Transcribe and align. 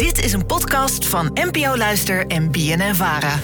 Dit 0.00 0.24
is 0.24 0.32
een 0.32 0.46
podcast 0.46 1.06
van 1.06 1.30
NPO 1.34 1.76
Luister 1.76 2.26
en 2.26 2.50
BNN 2.50 2.94
Vara. 2.94 3.38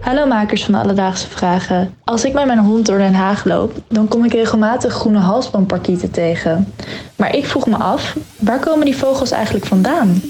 Hallo 0.00 0.26
makers 0.26 0.64
van 0.64 0.72
de 0.72 0.78
Alledaagse 0.78 1.28
Vragen. 1.28 1.94
Als 2.04 2.24
ik 2.24 2.32
met 2.32 2.46
mijn 2.46 2.58
hond 2.58 2.86
door 2.86 2.98
Den 2.98 3.14
Haag 3.14 3.44
loop, 3.44 3.72
dan 3.88 4.08
kom 4.08 4.24
ik 4.24 4.32
regelmatig 4.32 4.92
groene 4.92 5.18
halsbandparkieten 5.18 6.10
tegen. 6.10 6.72
Maar 7.16 7.34
ik 7.34 7.46
vroeg 7.46 7.66
me 7.66 7.76
af, 7.76 8.16
waar 8.36 8.60
komen 8.60 8.84
die 8.84 8.96
vogels 8.96 9.30
eigenlijk 9.30 9.66
vandaan? 9.66 10.22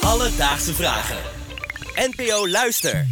Alledaagse 0.00 0.74
Vragen. 0.74 1.16
NPO 1.94 2.48
Luister. 2.48 3.06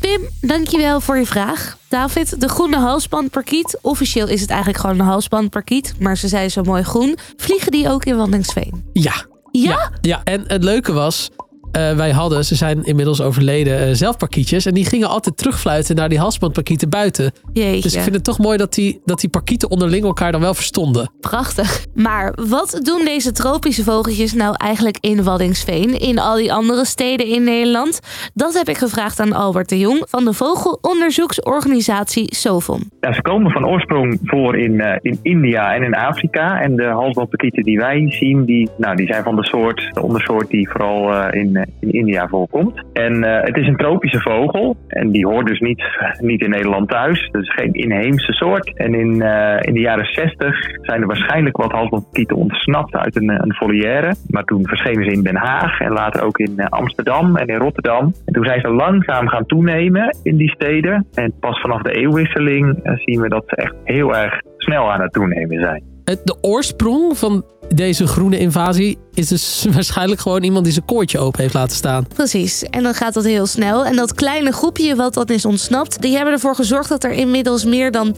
Pim, 0.00 0.28
dankjewel 0.40 1.00
voor 1.00 1.18
je 1.18 1.26
vraag. 1.26 1.78
David, 1.88 2.40
de 2.40 2.48
groene 2.48 2.76
halsbandparkiet. 2.76 3.78
Officieel 3.82 4.28
is 4.28 4.40
het 4.40 4.50
eigenlijk 4.50 4.80
gewoon 4.80 4.98
een 4.98 5.06
halsbandparkiet, 5.06 5.94
maar 5.98 6.16
ze 6.16 6.28
zijn 6.28 6.50
zo 6.50 6.62
mooi 6.62 6.82
groen. 6.82 7.18
Vliegen 7.36 7.70
die 7.70 7.88
ook 7.88 8.04
in 8.04 8.16
Wandingsveen? 8.16 8.90
Ja. 8.92 9.36
Ja? 9.52 9.90
Ja, 10.00 10.20
en 10.24 10.44
het 10.46 10.64
leuke 10.64 10.92
was, 10.92 11.30
eh, 11.78 11.96
wij 11.96 12.10
hadden, 12.10 12.44
ze 12.44 12.54
zijn 12.54 12.84
inmiddels 12.84 13.20
overleden, 13.20 13.78
eh, 13.78 13.88
zelf 13.92 14.16
parkietjes. 14.16 14.66
En 14.66 14.74
die 14.74 14.84
gingen 14.84 15.08
altijd 15.08 15.36
terugfluiten 15.36 15.96
naar 15.96 16.08
die 16.08 16.18
halsbandparkieten 16.18 16.88
buiten. 16.88 17.32
Jeetje. 17.52 17.80
Dus 17.80 17.94
ik 17.94 18.00
vind 18.00 18.14
het 18.14 18.24
toch 18.24 18.38
mooi 18.38 18.58
dat 18.58 18.74
die, 18.74 19.00
dat 19.04 19.20
die 19.20 19.30
parkieten 19.30 19.70
onderling 19.70 20.04
elkaar 20.04 20.32
dan 20.32 20.40
wel 20.40 20.54
verstonden. 20.54 21.10
Prachtig. 21.20 21.86
Maar 21.94 22.38
wat 22.48 22.80
doen 22.82 23.04
deze 23.04 23.32
tropische 23.32 23.84
vogeltjes 23.84 24.34
nou 24.34 24.54
eigenlijk 24.56 24.96
in 25.00 25.24
Waddingsveen, 25.24 26.00
in 26.00 26.18
al 26.18 26.36
die 26.36 26.52
andere 26.52 26.84
steden 26.84 27.26
in 27.26 27.44
Nederland? 27.44 28.00
Dat 28.34 28.54
heb 28.54 28.68
ik 28.68 28.78
gevraagd 28.78 29.20
aan 29.20 29.32
Albert 29.32 29.68
de 29.68 29.78
Jong 29.78 30.04
van 30.08 30.24
de 30.24 30.32
vogelonderzoeksorganisatie 30.32 32.34
SOVOM. 32.34 32.80
Ja, 33.00 33.12
ze 33.12 33.22
komen 33.22 33.50
van 33.50 33.66
oorsprong 33.66 34.18
voor 34.24 34.58
in, 34.58 34.80
eh, 34.80 34.96
in 35.02 35.18
India 35.22 35.74
en 35.74 35.82
in 35.82 35.94
Afrika. 35.94 36.60
En 36.60 36.76
de 36.76 36.84
halsbandparkieten 36.84 37.64
die 37.64 37.78
wij 37.78 38.10
zien, 38.10 38.44
die, 38.44 38.68
nou, 38.76 38.96
die 38.96 39.06
zijn 39.06 39.22
van 39.22 39.36
de 39.36 39.44
soort, 39.44 39.90
de 39.92 40.02
ondersoort 40.02 40.50
die 40.50 40.70
vooral 40.70 41.14
eh, 41.14 41.40
in, 41.40 41.66
in 41.80 41.92
India 41.92 42.28
voorkomt. 42.28 42.84
En 42.92 43.24
eh, 43.24 43.44
het 43.44 43.56
is 43.56 43.66
een 43.66 43.76
tropische 43.76 44.20
vogel. 44.20 44.76
En 44.88 45.10
die 45.10 45.26
hoort 45.26 45.46
dus 45.46 45.60
niet, 45.60 45.82
niet 46.20 46.40
in 46.40 46.50
Nederland 46.50 46.88
thuis. 46.88 47.28
Dus 47.32 47.54
geen 47.54 47.72
inheemse 47.72 48.32
soort. 48.32 48.76
En 48.76 48.94
in, 48.94 49.22
eh, 49.22 49.58
in 49.60 49.74
de 49.74 49.80
jaren 49.80 50.04
60 50.04 50.56
zijn 50.82 51.00
er 51.00 51.06
waarschijnlijk 51.06 51.56
wat 51.56 51.72
halsbandparkieten 51.72 52.36
ontsnapt 52.36 52.94
uit 52.94 53.16
een, 53.16 53.28
een 53.28 53.54
volière. 53.54 54.14
Maar 54.26 54.44
toen 54.44 54.66
verschenen 54.66 55.04
ze 55.04 55.10
in 55.10 55.22
Den 55.22 55.36
Haag 55.36 55.80
en 55.80 55.92
later 55.92 56.22
ook 56.22 56.38
in 56.38 56.58
eh, 56.58 56.66
Amsterdam 56.66 57.36
en 57.36 57.46
in 57.46 57.58
Rotterdam. 57.58 58.12
En 58.24 58.32
toen 58.32 58.44
zijn 58.44 58.60
ze 58.60 58.68
langzaam 58.68 59.28
gaan 59.28 59.46
toenemen 59.46 60.16
in 60.22 60.36
die 60.36 60.50
steden. 60.50 61.06
En 61.14 61.32
pas 61.40 61.60
vanaf 61.60 61.82
de 61.82 61.92
eeuwwisseling 61.92 62.80
zien 62.94 63.20
we 63.20 63.28
dat 63.28 63.44
ze 63.46 63.56
echt 63.56 63.74
heel 63.84 64.16
erg 64.16 64.40
snel 64.56 64.92
aan 64.92 65.00
het 65.00 65.12
toenemen 65.12 65.60
zijn. 65.60 65.97
Het- 66.08 66.20
De 66.24 66.36
oorsprong 66.40 67.18
van 67.18 67.44
deze 67.74 68.06
groene 68.06 68.38
invasie 68.38 68.98
is 69.14 69.28
dus 69.28 69.66
waarschijnlijk 69.74 70.20
gewoon 70.20 70.42
iemand 70.42 70.64
die 70.64 70.72
zijn 70.72 70.84
koortje 70.84 71.18
open 71.18 71.40
heeft 71.40 71.54
laten 71.54 71.76
staan. 71.76 72.06
Precies, 72.14 72.62
en 72.62 72.82
dan 72.82 72.94
gaat 72.94 73.14
dat 73.14 73.24
heel 73.24 73.46
snel. 73.46 73.84
En 73.84 73.96
dat 73.96 74.14
kleine 74.14 74.52
groepje 74.52 74.96
wat 74.96 75.14
dan 75.14 75.26
is 75.26 75.44
ontsnapt, 75.44 76.02
die 76.02 76.14
hebben 76.14 76.32
ervoor 76.34 76.54
gezorgd 76.54 76.88
dat 76.88 77.04
er 77.04 77.10
inmiddels 77.10 77.64
meer 77.64 77.90
dan 77.90 78.14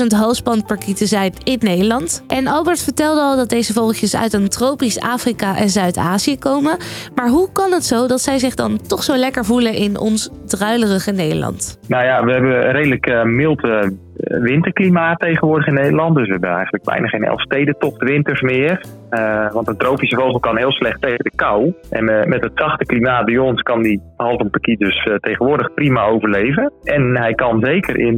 22.000 0.00 0.06
halsbandparkieten 0.16 1.06
zijn 1.06 1.32
in 1.44 1.58
Nederland. 1.60 2.22
En 2.28 2.46
Albert 2.46 2.82
vertelde 2.82 3.20
al 3.20 3.36
dat 3.36 3.48
deze 3.48 3.72
vogeltjes 3.72 4.16
uit 4.16 4.32
een 4.32 4.48
tropisch 4.48 5.00
Afrika 5.00 5.56
en 5.56 5.70
Zuid-Azië 5.70 6.38
komen. 6.38 6.76
Maar 7.14 7.28
hoe 7.28 7.52
kan 7.52 7.72
het 7.72 7.84
zo 7.84 8.06
dat 8.06 8.20
zij 8.20 8.38
zich 8.38 8.54
dan 8.54 8.80
toch 8.86 9.02
zo 9.02 9.16
lekker 9.16 9.44
voelen 9.44 9.74
in 9.74 9.98
ons 9.98 10.30
druilerige 10.46 11.10
Nederland? 11.10 11.78
Nou 11.86 12.04
ja, 12.04 12.24
we 12.24 12.32
hebben 12.32 12.50
een 12.66 12.72
redelijk 12.72 13.06
eh, 13.06 13.22
mild 13.22 13.64
eh, 13.64 13.88
winterklimaat 14.42 15.18
tegenwoordig 15.20 15.66
in 15.66 15.74
Nederland. 15.74 16.14
Dus 16.16 16.26
we 16.26 16.32
hebben 16.32 16.50
eigenlijk 16.68 16.84
bijna 16.84 17.08
geen 17.08 17.24
Elfstedentocht 17.24 18.02
winters 18.02 18.40
meer. 18.40 18.80
Eh, 19.10 19.52
want 19.52 19.68
een 19.68 19.76
tropische 19.76 20.16
vogel 20.16 20.40
kan 20.40 20.56
heel 20.56 20.72
slecht 20.72 21.00
tegen 21.00 21.24
de 21.24 21.32
kou. 21.36 21.74
En 21.90 22.08
eh, 22.08 22.26
met 22.26 22.42
het 22.42 22.52
zachte 22.54 22.84
klimaat 22.84 23.24
bij 23.24 23.38
ons 23.38 23.62
kan 23.62 23.82
die 23.82 24.02
halsbandparkiet 24.16 24.78
dus 24.78 25.04
eh, 25.04 25.14
tegenwoordig 25.14 25.74
prima 25.74 26.04
overleven. 26.04 26.72
En 26.82 27.16
hij 27.16 27.34
kan 27.34 27.60
zeker 27.60 27.98
in, 27.98 28.16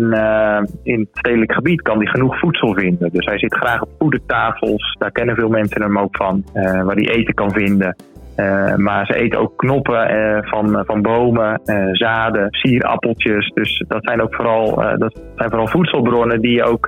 in 0.83 1.01
het 1.01 1.09
stedelijk 1.13 1.53
gebied 1.53 1.83
kan 1.83 1.99
die 1.99 2.09
genoeg 2.09 2.39
voedsel 2.39 2.75
vinden. 2.75 3.11
Dus 3.13 3.27
hij 3.27 3.39
zit 3.39 3.55
graag 3.55 3.83
op 3.83 3.89
voedertafels. 3.99 4.97
Daar 4.99 5.13
kennen 5.13 5.35
veel 5.35 5.49
mensen 5.49 5.83
hem 5.83 5.99
ook 5.99 6.17
van. 6.17 6.45
waar 6.53 6.97
hij 6.97 7.09
eten 7.09 7.35
kan 7.35 7.53
vinden. 7.53 7.97
Eh, 8.35 8.75
maar 8.75 9.07
ze 9.07 9.15
eten 9.15 9.39
ook 9.39 9.57
knoppen 9.57 10.09
eh, 10.09 10.39
van, 10.41 10.83
van 10.87 11.03
bomen, 11.03 11.61
eh, 11.65 11.77
zaden, 11.93 12.47
sierappeltjes. 12.51 13.51
Dus 13.55 13.85
dat 13.89 14.05
zijn 14.05 14.23
ook 14.23 14.35
vooral, 14.35 14.75
dat 14.99 15.21
zijn 15.37 15.51
vooral 15.51 15.69
voedselbronnen 15.69 16.41
die 16.41 16.55
je 16.55 16.65
ook 16.65 16.87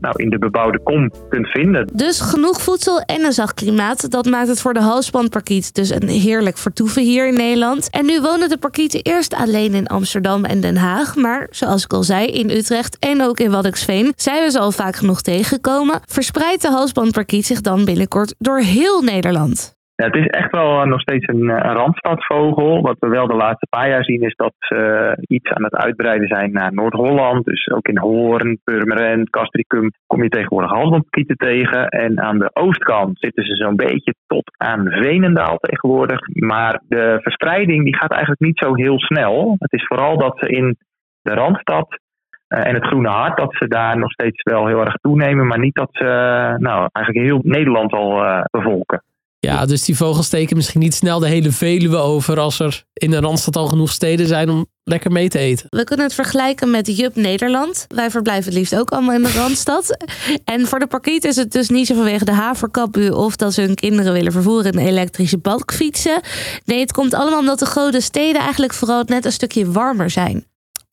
nou, 0.00 0.14
in 0.16 0.30
de 0.30 0.38
bebouwde 0.38 0.80
kom 0.82 1.10
kunt 1.28 1.46
vinden. 1.46 1.88
Dus 1.94 2.20
genoeg 2.20 2.60
voedsel 2.60 3.00
en 3.00 3.24
een 3.24 3.32
zacht 3.32 3.54
klimaat. 3.54 4.10
Dat 4.10 4.26
maakt 4.26 4.48
het 4.48 4.60
voor 4.60 4.74
de 4.74 4.80
halsbandparkiet 4.80 5.74
dus 5.74 5.90
een 5.90 6.08
heerlijk 6.08 6.58
vertoeven 6.58 7.02
hier 7.02 7.28
in 7.28 7.34
Nederland. 7.34 7.90
En 7.90 8.06
nu 8.06 8.20
wonen 8.20 8.48
de 8.48 8.58
parkieten 8.58 9.00
eerst 9.02 9.34
alleen 9.34 9.74
in 9.74 9.86
Amsterdam 9.86 10.44
en 10.44 10.60
Den 10.60 10.76
Haag. 10.76 11.16
Maar 11.16 11.46
zoals 11.50 11.84
ik 11.84 11.92
al 11.92 12.02
zei, 12.02 12.26
in 12.26 12.50
Utrecht 12.50 12.98
en 12.98 13.22
ook 13.22 13.38
in 13.38 13.50
Waddinxveen 13.50 14.12
zijn 14.16 14.44
we 14.44 14.50
ze 14.50 14.58
al 14.58 14.72
vaak 14.72 14.96
genoeg 14.96 15.20
tegengekomen. 15.20 16.00
Verspreidt 16.04 16.62
de 16.62 16.68
halsbandparkiet 16.68 17.46
zich 17.46 17.60
dan 17.60 17.84
binnenkort 17.84 18.34
door 18.38 18.58
heel 18.58 19.02
Nederland. 19.02 19.77
Het 20.04 20.14
is 20.14 20.26
echt 20.26 20.50
wel 20.50 20.80
eh, 20.80 20.86
nog 20.86 21.00
steeds 21.00 21.26
een, 21.26 21.50
eh, 21.50 21.70
een 21.70 21.76
randstadvogel. 21.76 22.82
Wat 22.82 22.96
we 22.98 23.08
wel 23.08 23.26
de 23.26 23.34
laatste 23.34 23.66
paar 23.70 23.88
jaar 23.88 24.04
zien 24.04 24.22
is 24.22 24.34
dat 24.34 24.52
ze 24.58 24.76
eh, 24.76 25.36
iets 25.36 25.50
aan 25.50 25.64
het 25.64 25.74
uitbreiden 25.74 26.28
zijn 26.28 26.52
naar 26.52 26.72
Noord-Holland. 26.74 27.44
Dus 27.44 27.70
ook 27.70 27.88
in 27.88 27.98
Hoorn, 27.98 28.60
Purmerend, 28.64 29.30
Castricum 29.30 29.90
kom 30.06 30.22
je 30.22 30.28
tegenwoordig 30.28 30.70
halsbandparkieten 30.70 31.36
tegen. 31.36 31.88
En 31.88 32.20
aan 32.20 32.38
de 32.38 32.50
oostkant 32.52 33.18
zitten 33.18 33.44
ze 33.44 33.54
zo'n 33.54 33.76
beetje 33.76 34.14
tot 34.26 34.50
aan 34.56 34.88
Veenendaal 34.90 35.56
tegenwoordig. 35.56 36.20
Maar 36.32 36.82
de 36.88 37.18
verspreiding 37.22 37.84
die 37.84 37.96
gaat 37.96 38.10
eigenlijk 38.10 38.40
niet 38.40 38.58
zo 38.58 38.74
heel 38.74 38.98
snel. 38.98 39.56
Het 39.58 39.72
is 39.72 39.86
vooral 39.86 40.18
dat 40.18 40.38
ze 40.38 40.48
in 40.48 40.76
de 41.22 41.34
Randstad 41.34 41.98
eh, 42.48 42.66
en 42.66 42.74
het 42.74 42.86
Groene 42.86 43.08
Hart, 43.08 43.36
dat 43.36 43.54
ze 43.54 43.68
daar 43.68 43.98
nog 43.98 44.12
steeds 44.12 44.42
wel 44.42 44.66
heel 44.66 44.80
erg 44.80 44.94
toenemen. 44.94 45.46
Maar 45.46 45.58
niet 45.58 45.74
dat 45.74 45.88
ze 45.92 46.04
eh, 46.04 46.58
nou, 46.58 46.88
eigenlijk 46.92 47.26
heel 47.26 47.40
Nederland 47.42 47.92
al 47.92 48.24
eh, 48.24 48.42
bevolken. 48.50 49.02
Ja, 49.40 49.66
dus 49.66 49.84
die 49.84 49.96
vogels 49.96 50.26
steken 50.26 50.56
misschien 50.56 50.80
niet 50.80 50.94
snel 50.94 51.18
de 51.18 51.28
hele 51.28 51.52
Veluwe 51.52 51.96
over 51.96 52.38
als 52.38 52.58
er 52.58 52.84
in 52.92 53.10
de 53.10 53.20
Randstad 53.20 53.56
al 53.56 53.66
genoeg 53.66 53.90
steden 53.90 54.26
zijn 54.26 54.50
om 54.50 54.66
lekker 54.84 55.12
mee 55.12 55.28
te 55.28 55.38
eten. 55.38 55.66
We 55.68 55.84
kunnen 55.84 56.06
het 56.06 56.14
vergelijken 56.14 56.70
met 56.70 56.96
Jup 56.96 57.16
Nederland. 57.16 57.84
Wij 57.88 58.10
verblijven 58.10 58.44
het 58.44 58.54
liefst 58.54 58.76
ook 58.76 58.90
allemaal 58.90 59.14
in 59.14 59.22
de 59.22 59.32
Randstad. 59.32 59.96
En 60.44 60.66
voor 60.66 60.78
de 60.78 60.86
parkiet 60.86 61.24
is 61.24 61.36
het 61.36 61.52
dus 61.52 61.68
niet 61.68 61.86
zo 61.86 61.94
vanwege 61.94 62.24
de 62.24 62.32
haverkapu... 62.32 63.10
of 63.10 63.36
dat 63.36 63.54
ze 63.54 63.60
hun 63.60 63.74
kinderen 63.74 64.12
willen 64.12 64.32
vervoeren 64.32 64.72
in 64.72 64.86
elektrische 64.86 65.38
balkfietsen. 65.38 66.20
Nee, 66.64 66.80
het 66.80 66.92
komt 66.92 67.14
allemaal 67.14 67.38
omdat 67.38 67.58
de 67.58 67.66
grote 67.66 68.00
steden 68.00 68.40
eigenlijk 68.40 68.74
vooral 68.74 69.02
net 69.06 69.24
een 69.24 69.32
stukje 69.32 69.70
warmer 69.70 70.10
zijn. 70.10 70.46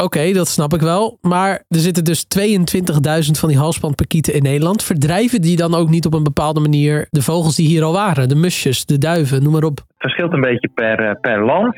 Oké, 0.04 0.32
dat 0.34 0.48
snap 0.48 0.74
ik 0.74 0.82
wel. 0.82 1.18
Maar 1.22 1.52
er 1.52 1.80
zitten 1.80 2.04
dus 2.04 2.26
22.000 2.40 3.40
van 3.40 3.50
die 3.50 3.58
halsbandparkieten 3.58 4.34
in 4.34 4.44
Nederland. 4.44 4.84
Verdrijven 4.84 5.42
die 5.42 5.58
dan 5.58 5.74
ook 5.74 5.90
niet 5.90 6.06
op 6.06 6.14
een 6.14 6.24
bepaalde 6.24 6.60
manier 6.60 7.08
de 7.10 7.22
vogels 7.22 7.56
die 7.56 7.68
hier 7.68 7.84
al 7.84 7.94
waren? 7.94 8.30
De 8.30 8.36
musjes, 8.36 8.86
de 8.86 8.98
duiven, 8.98 9.44
noem 9.44 9.52
maar 9.52 9.64
op. 9.64 9.78
Het 9.78 9.88
verschilt 9.98 10.34
een 10.34 10.42
beetje 10.42 10.70
per, 10.74 11.00
eh, 11.00 11.12
per 11.22 11.46
land. 11.46 11.76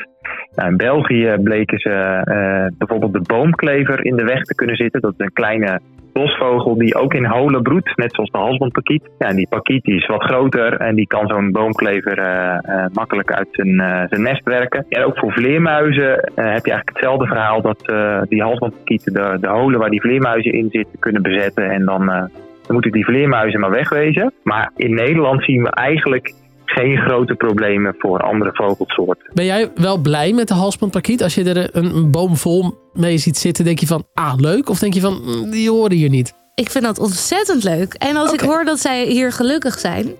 Nou, 0.55 0.69
in 0.69 0.77
België 0.77 1.35
bleken 1.43 1.79
ze 1.79 1.89
eh, 1.89 2.77
bijvoorbeeld 2.77 3.13
de 3.13 3.33
boomklever 3.33 4.05
in 4.05 4.15
de 4.15 4.23
weg 4.23 4.41
te 4.41 4.55
kunnen 4.55 4.75
zitten. 4.75 5.01
Dat 5.01 5.13
is 5.17 5.25
een 5.25 5.33
kleine 5.33 5.81
bosvogel 6.17 6.77
die 6.77 6.95
ook 6.95 7.13
in 7.13 7.25
holen 7.25 7.61
broedt, 7.61 7.95
net 7.95 8.13
zoals 8.13 8.31
de 8.31 8.37
halsbandparkiet. 8.37 9.09
Ja, 9.17 9.27
en 9.27 9.35
die 9.35 9.47
parkiet 9.49 9.83
die 9.83 9.95
is 9.95 10.05
wat 10.05 10.23
groter 10.23 10.73
en 10.73 10.95
die 10.95 11.07
kan 11.07 11.27
zo'n 11.27 11.51
boomklever 11.51 12.17
eh, 12.17 12.57
eh, 12.63 12.85
makkelijk 12.93 13.31
uit 13.31 13.47
zijn, 13.51 13.79
eh, 13.79 14.03
zijn 14.09 14.21
nest 14.21 14.43
werken. 14.43 14.85
En 14.89 15.03
ook 15.03 15.17
voor 15.17 15.31
vleermuizen 15.31 16.09
heb 16.35 16.65
je 16.65 16.71
eigenlijk 16.71 16.89
hetzelfde 16.89 17.27
verhaal 17.27 17.61
dat 17.61 17.79
die 18.29 18.41
halsbandparkieten 18.41 19.13
de, 19.13 19.37
de 19.41 19.49
holen 19.49 19.79
waar 19.79 19.89
die 19.89 20.01
vleermuizen 20.01 20.53
in 20.53 20.69
zitten 20.71 20.99
kunnen 20.99 21.21
bezetten 21.21 21.69
en 21.69 21.85
dan... 21.85 22.05
dan 22.05 22.75
moeten 22.75 22.91
die 22.91 23.05
vleermuizen 23.05 23.59
maar 23.59 23.69
wegwezen. 23.69 24.33
Maar 24.43 24.71
in 24.75 24.93
Nederland 24.93 25.43
zien 25.43 25.63
we 25.63 25.69
eigenlijk 25.69 26.33
geen 26.69 26.97
grote 26.97 27.33
problemen 27.35 27.95
voor 27.97 28.19
andere 28.21 28.49
vogelsoorten. 28.53 29.31
Ben 29.33 29.45
jij 29.45 29.71
wel 29.75 29.97
blij 29.97 30.33
met 30.33 30.47
de 30.47 30.53
halsbandparkiet? 30.53 31.23
Als 31.23 31.35
je 31.35 31.43
er 31.53 31.69
een, 31.75 32.11
boom 32.11 32.35
vol 32.37 32.77
mee 32.93 33.17
ziet 33.17 33.37
zitten, 33.37 33.65
denk 33.65 33.79
je 33.79 33.87
van, 33.87 34.05
ah, 34.13 34.33
leuk? 34.37 34.69
Of 34.69 34.79
denk 34.79 34.93
je 34.93 35.01
van, 35.01 35.21
"Mm, 35.23 35.49
die 35.49 35.69
horen 35.69 35.97
hier 35.97 36.09
niet? 36.09 36.33
Ik 36.55 36.69
vind 36.69 36.83
dat 36.83 36.99
ontzettend 36.99 37.63
leuk. 37.63 37.93
En 37.93 38.15
als 38.15 38.31
ik 38.33 38.39
hoor 38.39 38.65
dat 38.65 38.79
zij 38.79 39.05
hier 39.05 39.31
gelukkig 39.31 39.79
zijn... 39.79 40.11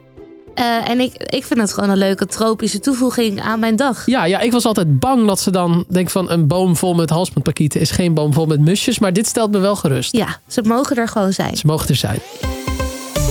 eh, 0.53 0.89
en 0.89 0.99
ik, 0.99 1.13
ik 1.23 1.43
vind 1.45 1.59
het 1.59 1.73
gewoon 1.73 1.89
een 1.89 1.97
leuke 1.97 2.25
tropische 2.25 2.79
toevoeging 2.79 3.41
aan 3.41 3.59
mijn 3.59 3.75
dag. 3.75 4.05
Ja, 4.05 4.25
ja, 4.25 4.39
ik 4.39 4.51
was 4.51 4.65
altijd 4.65 4.99
bang 4.99 5.27
dat 5.27 5.39
ze 5.39 5.51
dan 5.51 5.85
denken 5.89 6.11
van, 6.11 6.29
een 6.31 6.47
boom 6.47 6.75
vol 6.75 6.93
met 6.93 7.09
halsbandparkieten 7.09 7.79
is 7.81 7.91
geen 7.91 8.13
boom 8.13 8.33
vol 8.33 8.45
met 8.45 8.59
musjes. 8.59 8.99
Maar 8.99 9.13
dit 9.13 9.27
stelt 9.27 9.51
me 9.51 9.59
wel 9.59 9.75
gerust. 9.75 10.15
Ja, 10.15 10.27
ze 10.47 10.61
mogen 10.61 10.95
er 10.95 11.07
gewoon 11.07 11.33
zijn. 11.33 11.57
Ze 11.57 11.67
mogen 11.67 11.89
er 11.89 11.95
zijn. 11.95 12.19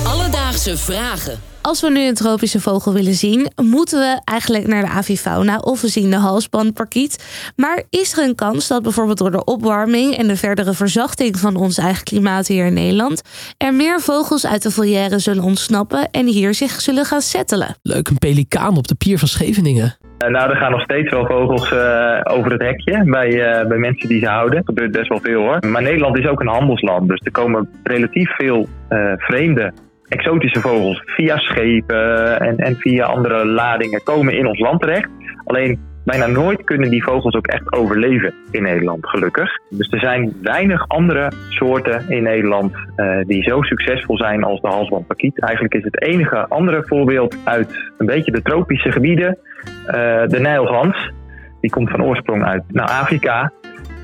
Alledaagse 0.06 0.76
Vragen. 0.76 1.38
Als 1.66 1.80
we 1.80 1.90
nu 1.90 2.00
een 2.00 2.14
tropische 2.14 2.60
vogel 2.60 2.92
willen 2.92 3.12
zien, 3.12 3.46
moeten 3.62 3.98
we 3.98 4.20
eigenlijk 4.24 4.66
naar 4.66 4.82
de 4.82 4.88
avifauna 4.88 5.58
of 5.58 5.80
we 5.80 5.88
zien 5.88 6.10
de 6.10 6.16
halsbandparkiet. 6.16 7.52
Maar 7.56 7.82
is 7.90 8.18
er 8.18 8.24
een 8.24 8.34
kans 8.34 8.68
dat 8.68 8.82
bijvoorbeeld 8.82 9.18
door 9.18 9.30
de 9.30 9.44
opwarming 9.44 10.16
en 10.16 10.26
de 10.26 10.36
verdere 10.36 10.72
verzachting 10.72 11.38
van 11.38 11.56
ons 11.56 11.78
eigen 11.78 12.04
klimaat 12.04 12.46
hier 12.46 12.66
in 12.66 12.72
Nederland 12.72 13.22
er 13.58 13.74
meer 13.74 14.00
vogels 14.00 14.46
uit 14.46 14.62
de 14.62 14.70
volière 14.70 15.18
zullen 15.18 15.44
ontsnappen 15.44 16.10
en 16.10 16.26
hier 16.26 16.54
zich 16.54 16.80
zullen 16.80 17.04
gaan 17.04 17.20
settelen? 17.20 17.76
Leuk, 17.82 18.08
een 18.08 18.18
pelikaan 18.18 18.76
op 18.76 18.88
de 18.88 18.94
pier 18.94 19.18
van 19.18 19.28
Scheveningen. 19.28 19.96
Uh, 20.24 20.28
nou, 20.28 20.50
er 20.50 20.56
gaan 20.56 20.70
nog 20.70 20.82
steeds 20.82 21.10
wel 21.10 21.26
vogels 21.26 21.70
uh, 21.72 22.20
over 22.24 22.52
het 22.52 22.62
hekje 22.62 23.04
bij, 23.04 23.30
uh, 23.30 23.68
bij 23.68 23.78
mensen 23.78 24.08
die 24.08 24.20
ze 24.20 24.28
houden. 24.28 24.56
Dat 24.56 24.66
gebeurt 24.66 24.92
best 24.92 25.08
wel 25.08 25.20
veel 25.22 25.40
hoor. 25.40 25.66
Maar 25.66 25.82
Nederland 25.82 26.18
is 26.18 26.26
ook 26.26 26.40
een 26.40 26.48
handelsland, 26.48 27.08
dus 27.08 27.20
er 27.24 27.30
komen 27.30 27.68
relatief 27.82 28.36
veel 28.36 28.68
vreemde 29.16 29.72
exotische 30.08 30.60
vogels 30.60 31.02
via 31.04 31.36
schepen 31.36 32.40
en, 32.40 32.56
en 32.56 32.76
via 32.76 33.04
andere 33.04 33.46
ladingen 33.46 34.02
komen 34.02 34.34
in 34.34 34.46
ons 34.46 34.58
land 34.58 34.80
terecht. 34.80 35.08
Alleen 35.44 35.78
bijna 36.06 36.26
nooit 36.26 36.64
kunnen 36.64 36.90
die 36.90 37.04
vogels 37.04 37.34
ook 37.34 37.46
echt 37.46 37.72
overleven 37.72 38.34
in 38.50 38.62
Nederland, 38.62 39.08
gelukkig. 39.08 39.50
Dus 39.70 39.92
er 39.92 39.98
zijn 39.98 40.36
weinig 40.42 40.88
andere 40.88 41.32
soorten 41.48 42.08
in 42.08 42.22
Nederland 42.22 42.74
uh, 42.96 43.18
die 43.26 43.42
zo 43.42 43.62
succesvol 43.62 44.16
zijn 44.16 44.44
als 44.44 44.60
de 44.60 44.68
halsbandpakiet. 44.68 45.40
Eigenlijk 45.40 45.74
is 45.74 45.84
het 45.84 46.02
enige 46.02 46.48
andere 46.48 46.82
voorbeeld 46.86 47.36
uit 47.44 47.90
een 47.98 48.06
beetje 48.06 48.32
de 48.32 48.42
tropische 48.42 48.92
gebieden 48.92 49.38
uh, 49.86 49.92
de 50.26 50.38
nijlgans. 50.40 51.12
Die 51.60 51.70
komt 51.70 51.90
van 51.90 52.04
oorsprong 52.04 52.44
uit 52.44 52.62
nou, 52.68 52.88
Afrika. 52.88 53.52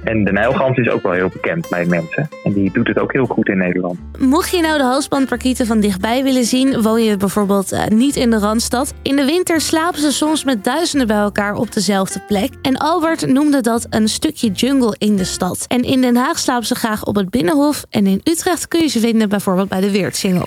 En 0.05 0.25
de 0.25 0.33
Nijlgans 0.33 0.79
is 0.79 0.89
ook 0.89 1.03
wel 1.03 1.13
heel 1.13 1.29
bekend 1.29 1.69
bij 1.69 1.85
mensen. 1.85 2.29
En 2.45 2.53
die 2.53 2.73
doet 2.73 2.89
het 2.89 2.99
ook 2.99 3.13
heel 3.13 3.27
goed 3.27 3.49
in 3.49 3.59
Nederland. 3.59 3.99
Mocht 4.19 4.51
je 4.51 4.61
nou 4.61 4.79
de 4.79 4.85
halsbandparkieten 4.85 5.67
van 5.67 5.81
dichtbij 5.81 6.23
willen 6.23 6.45
zien, 6.45 6.83
woon 6.83 7.03
je 7.03 7.17
bijvoorbeeld 7.17 7.73
uh, 7.73 7.87
niet 7.87 8.17
in 8.17 8.31
de 8.31 8.39
Randstad. 8.39 8.95
In 9.03 9.17
de 9.17 9.25
winter 9.25 9.61
slapen 9.61 10.01
ze 10.01 10.13
soms 10.13 10.45
met 10.45 10.65
duizenden 10.65 11.07
bij 11.07 11.17
elkaar 11.17 11.55
op 11.55 11.73
dezelfde 11.73 12.21
plek. 12.27 12.53
En 12.63 12.77
Albert 12.77 13.27
noemde 13.27 13.61
dat 13.61 13.87
een 13.91 14.09
stukje 14.09 14.51
jungle 14.51 14.95
in 14.99 15.17
de 15.17 15.25
stad. 15.25 15.65
En 15.69 15.83
in 15.83 16.01
Den 16.01 16.17
Haag 16.17 16.39
slapen 16.39 16.67
ze 16.67 16.75
graag 16.75 17.05
op 17.05 17.15
het 17.15 17.31
Binnenhof. 17.31 17.85
En 17.91 18.07
in 18.07 18.21
Utrecht 18.25 18.69
kun 18.69 18.81
je 18.81 18.89
ze 18.89 19.01
vinden 19.01 19.29
bijvoorbeeld 19.29 19.69
bij 19.69 19.81
de 19.81 19.91
Weertsingel. 19.91 20.47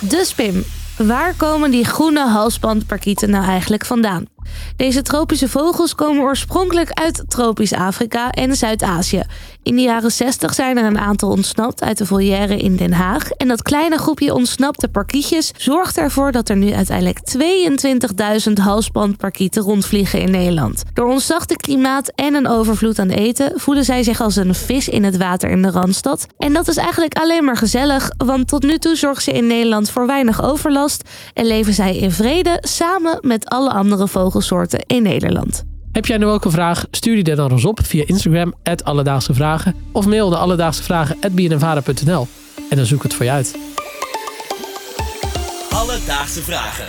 Dus 0.00 0.34
Pim, 0.34 0.64
waar 0.98 1.34
komen 1.36 1.70
die 1.70 1.84
groene 1.84 2.26
halsbandparkieten 2.28 3.30
nou 3.30 3.44
eigenlijk 3.44 3.84
vandaan? 3.84 4.35
Deze 4.76 5.02
tropische 5.02 5.48
vogels 5.48 5.94
komen 5.94 6.22
oorspronkelijk 6.22 6.90
uit 6.90 7.24
tropisch 7.28 7.72
Afrika 7.72 8.30
en 8.30 8.56
Zuid-Azië. 8.56 9.22
In 9.62 9.76
de 9.76 9.82
jaren 9.82 10.12
60 10.12 10.54
zijn 10.54 10.76
er 10.76 10.84
een 10.84 10.98
aantal 10.98 11.30
ontsnapt 11.30 11.82
uit 11.82 11.98
de 11.98 12.06
volière 12.06 12.56
in 12.56 12.76
Den 12.76 12.92
Haag. 12.92 13.30
En 13.30 13.48
dat 13.48 13.62
kleine 13.62 13.98
groepje 13.98 14.34
ontsnapte 14.34 14.88
parkietjes 14.88 15.50
zorgt 15.56 15.98
ervoor 15.98 16.32
dat 16.32 16.48
er 16.48 16.56
nu 16.56 16.72
uiteindelijk 16.72 17.18
22.000 18.46 18.52
halsbandparkieten 18.62 19.62
rondvliegen 19.62 20.20
in 20.20 20.30
Nederland. 20.30 20.82
Door 20.92 21.08
ons 21.08 21.26
zachte 21.26 21.56
klimaat 21.56 22.12
en 22.14 22.34
een 22.34 22.48
overvloed 22.48 22.98
aan 22.98 23.08
eten 23.08 23.52
voelen 23.54 23.84
zij 23.84 24.02
zich 24.02 24.20
als 24.20 24.36
een 24.36 24.54
vis 24.54 24.88
in 24.88 25.04
het 25.04 25.16
water 25.16 25.50
in 25.50 25.62
de 25.62 25.70
Randstad. 25.70 26.26
En 26.38 26.52
dat 26.52 26.68
is 26.68 26.76
eigenlijk 26.76 27.18
alleen 27.18 27.44
maar 27.44 27.56
gezellig, 27.56 28.10
want 28.16 28.48
tot 28.48 28.62
nu 28.62 28.78
toe 28.78 28.96
zorgen 28.96 29.22
ze 29.22 29.32
in 29.32 29.46
Nederland 29.46 29.90
voor 29.90 30.06
weinig 30.06 30.42
overlast 30.42 31.08
en 31.34 31.46
leven 31.46 31.74
zij 31.74 31.96
in 31.96 32.10
vrede 32.10 32.58
samen 32.60 33.18
met 33.20 33.48
alle 33.48 33.70
andere 33.70 34.08
vogelsoorten 34.46 34.96
in 34.96 35.02
Nederland. 35.02 35.64
Heb 35.92 36.06
jij 36.06 36.16
nu 36.16 36.26
ook 36.26 36.44
een 36.44 36.50
vraag? 36.50 36.86
Stuur 36.90 37.24
die 37.24 37.34
dan 37.34 37.50
eens 37.50 37.64
op 37.64 37.80
via 37.84 38.04
Instagram, 38.06 38.54
Alledaagse 38.84 39.34
Vragen. 39.34 39.74
Of 39.92 40.06
mail 40.06 40.28
de 40.28 40.36
Alledaagse 40.36 40.82
Vragen, 40.82 41.16
bnnvara.nl. 41.32 42.26
En 42.70 42.76
dan 42.76 42.86
zoek 42.86 42.96
ik 42.96 43.02
het 43.02 43.14
voor 43.14 43.24
je 43.24 43.30
uit. 43.30 43.56
Alledaagse 45.70 46.42
Vragen. 46.42 46.86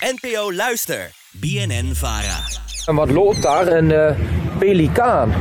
NPO 0.00 0.52
Luister. 0.52 1.10
BNN 1.32 1.90
Vara. 1.94 2.40
En 2.86 2.94
wat 2.94 3.10
loopt 3.10 3.42
daar? 3.42 3.66
Een 3.66 3.90
uh, 3.90 4.10
pelikaan. 4.58 5.32